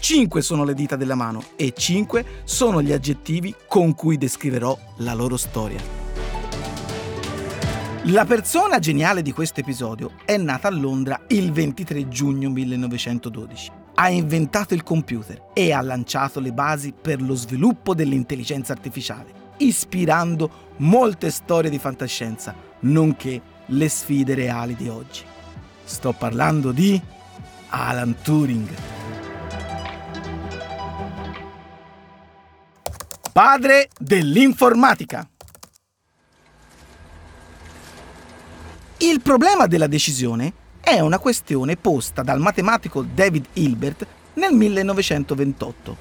[0.00, 5.12] Cinque sono le dita della mano e cinque sono gli aggettivi con cui descriverò la
[5.12, 5.80] loro storia.
[8.04, 13.70] La persona geniale di questo episodio è nata a Londra il 23 giugno 1912.
[13.96, 20.50] Ha inventato il computer e ha lanciato le basi per lo sviluppo dell'intelligenza artificiale, ispirando
[20.76, 25.22] molte storie di fantascienza, nonché le sfide reali di oggi.
[25.84, 26.98] Sto parlando di
[27.70, 28.97] Alan Turing.
[33.38, 35.24] Padre dell'informatica.
[38.96, 45.96] Il problema della decisione è una questione posta dal matematico David Hilbert nel 1928.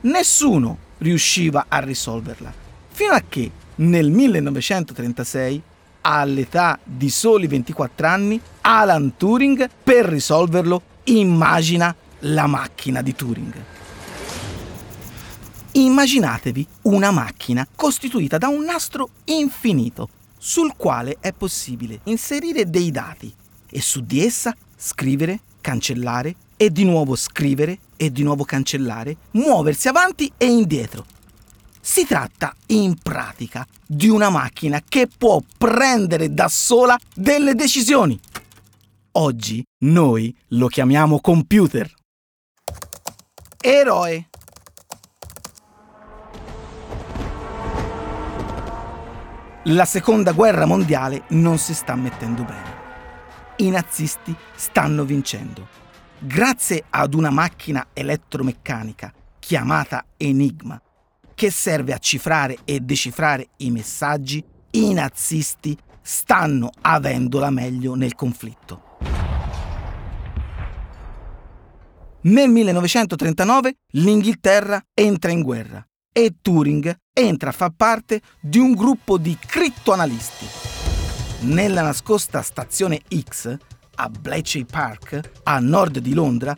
[0.00, 2.50] Nessuno riusciva a risolverla,
[2.92, 5.62] fino a che nel 1936,
[6.00, 13.79] all'età di soli 24 anni, Alan Turing, per risolverlo, immagina la macchina di Turing.
[15.80, 23.32] Immaginatevi una macchina costituita da un nastro infinito sul quale è possibile inserire dei dati
[23.66, 29.88] e su di essa scrivere, cancellare e di nuovo scrivere e di nuovo cancellare, muoversi
[29.88, 31.06] avanti e indietro.
[31.80, 38.20] Si tratta in pratica di una macchina che può prendere da sola delle decisioni.
[39.12, 41.90] Oggi noi lo chiamiamo computer.
[43.62, 44.29] Eroe
[49.64, 52.78] La seconda guerra mondiale non si sta mettendo bene.
[53.56, 55.68] I nazisti stanno vincendo.
[56.18, 60.80] Grazie ad una macchina elettromeccanica chiamata Enigma,
[61.34, 68.96] che serve a cifrare e decifrare i messaggi, i nazisti stanno avendola meglio nel conflitto.
[72.22, 79.16] Nel 1939 l'Inghilterra entra in guerra e Turing entra a far parte di un gruppo
[79.16, 80.46] di crittoanalisti.
[81.42, 83.56] Nella nascosta stazione X,
[83.96, 86.56] a Bletchley Park, a nord di Londra,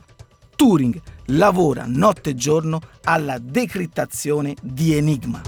[0.56, 5.40] Turing lavora notte e giorno alla decrittazione di Enigma.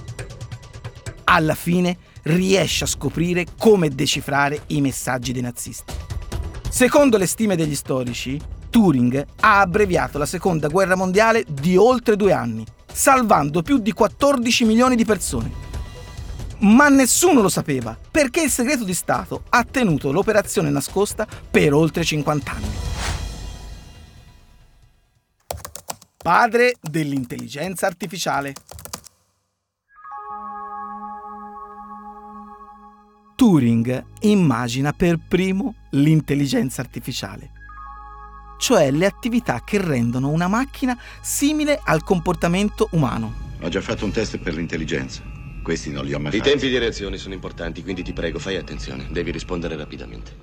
[1.24, 5.92] Alla fine riesce a scoprire come decifrare i messaggi dei nazisti.
[6.68, 12.32] Secondo le stime degli storici, Turing ha abbreviato la seconda guerra mondiale di oltre due
[12.32, 15.50] anni salvando più di 14 milioni di persone.
[16.60, 22.04] Ma nessuno lo sapeva, perché il segreto di Stato ha tenuto l'operazione nascosta per oltre
[22.04, 22.72] 50 anni.
[26.16, 28.54] Padre dell'intelligenza artificiale.
[33.34, 37.62] Turing immagina per primo l'intelligenza artificiale
[38.64, 43.52] cioè le attività che rendono una macchina simile al comportamento umano.
[43.60, 45.20] Ho già fatto un test per l'intelligenza.
[45.62, 46.48] Questi non li ho mai I fatti.
[46.48, 49.06] tempi di reazione sono importanti, quindi ti prego, fai attenzione.
[49.10, 50.34] Devi rispondere rapidamente.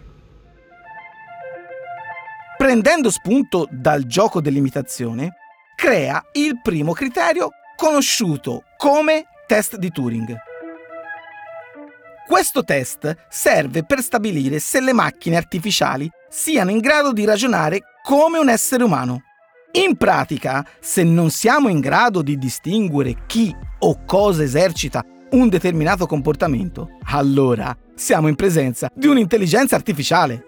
[2.60, 5.38] Prendendo spunto dal gioco dell'imitazione,
[5.76, 10.38] crea il primo criterio conosciuto come test di Turing.
[12.28, 18.40] Questo test serve per stabilire se le macchine artificiali siano in grado di ragionare come
[18.40, 19.24] un essere umano.
[19.74, 26.06] In pratica, se non siamo in grado di distinguere chi o cosa esercita un determinato
[26.06, 30.46] comportamento, allora siamo in presenza di un'intelligenza artificiale.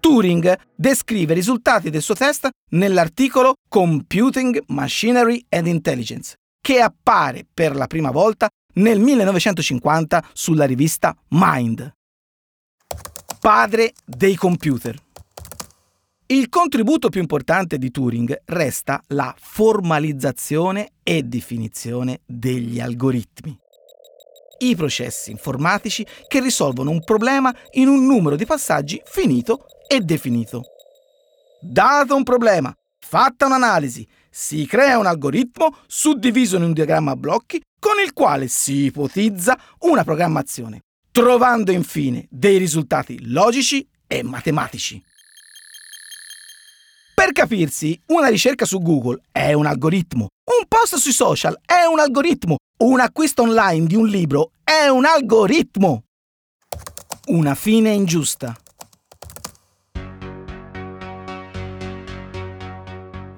[0.00, 7.76] Turing descrive i risultati del suo test nell'articolo Computing, Machinery and Intelligence, che appare per
[7.76, 11.92] la prima volta nel 1950 sulla rivista Mind.
[13.42, 14.96] Padre dei computer.
[16.26, 23.58] Il contributo più importante di Turing resta la formalizzazione e definizione degli algoritmi.
[24.58, 30.62] I processi informatici che risolvono un problema in un numero di passaggi finito e definito.
[31.60, 37.60] Dato un problema, fatta un'analisi, si crea un algoritmo suddiviso in un diagramma a blocchi
[37.80, 40.82] con il quale si ipotizza una programmazione,
[41.12, 45.00] trovando infine dei risultati logici e matematici.
[47.14, 52.00] Per capirsi, una ricerca su Google è un algoritmo, un post sui social è un
[52.00, 56.04] algoritmo, un acquisto online di un libro è un algoritmo.
[57.26, 58.56] Una fine ingiusta.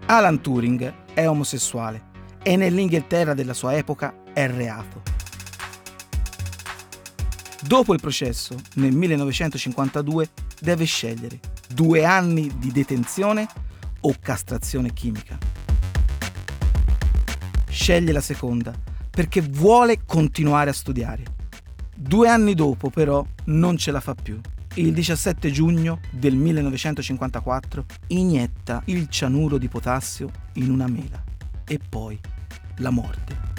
[0.07, 2.13] Alan Turing è omosessuale
[2.43, 5.14] e nell'Inghilterra della sua epoca è reato.
[7.67, 10.29] Dopo il processo, nel 1952,
[10.61, 11.41] deve scegliere
[11.73, 13.49] due anni di detenzione
[14.01, 15.39] o castrazione chimica.
[17.67, 18.75] Sceglie la seconda
[19.09, 21.23] perché vuole continuare a studiare.
[21.97, 24.39] Due anni dopo, però, non ce la fa più.
[24.75, 31.25] Il 17 giugno del 1954 inietta il cianuro di potassio in una mela
[31.67, 32.21] e poi
[32.77, 33.53] la morte.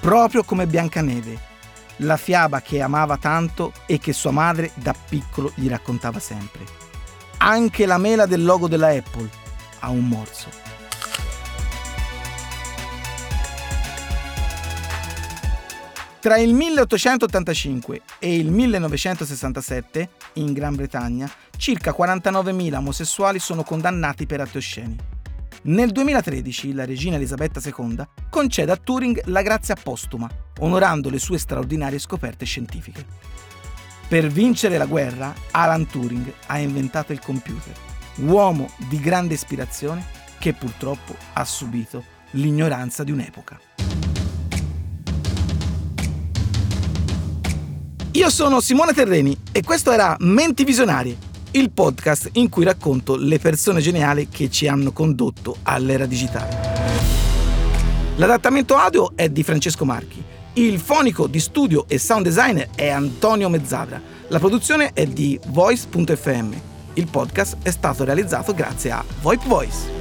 [0.00, 1.47] Proprio come Biancaneve,
[1.98, 6.64] la fiaba che amava tanto e che sua madre da piccolo gli raccontava sempre.
[7.38, 9.28] Anche la mela del logo della Apple
[9.80, 10.66] ha un morso.
[16.20, 24.40] Tra il 1885 e il 1967, in Gran Bretagna, circa 49.000 omosessuali sono condannati per
[24.40, 25.17] atti osceni.
[25.62, 30.28] Nel 2013 la regina Elisabetta II concede a Turing la grazia postuma,
[30.60, 33.04] onorando le sue straordinarie scoperte scientifiche.
[34.06, 37.74] Per vincere la guerra, Alan Turing ha inventato il computer,
[38.18, 40.04] uomo di grande ispirazione
[40.38, 43.60] che purtroppo ha subito l'ignoranza di un'epoca.
[48.12, 53.38] Io sono Simone Terreni e questo era Menti Visionarie il podcast in cui racconto le
[53.38, 56.76] persone geniali che ci hanno condotto all'era digitale.
[58.16, 60.22] L'adattamento audio è di Francesco Marchi,
[60.54, 66.52] il fonico di studio e sound designer è Antonio Mezzadra, la produzione è di Voice.fm.
[66.94, 69.97] Il podcast è stato realizzato grazie a VoIP Voice.